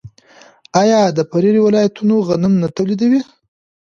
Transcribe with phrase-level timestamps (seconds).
[0.81, 3.21] آیا د پریري ولایتونه غنم نه تولیدوي؟